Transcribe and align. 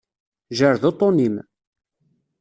Jerred 0.57 0.83
uṭṭun-im. 0.89 1.35